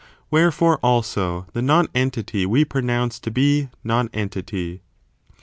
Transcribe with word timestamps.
Wherefore, 0.31 0.79
also, 0.81 1.45
the 1.53 1.61
non 1.61 1.87
entity 1.93 2.47
we 2.47 2.65
pronounce 2.65 3.19
to 3.19 3.29
be 3.29 3.69
non 3.83 4.09
entity. 4.13 4.77
2. 4.77 4.81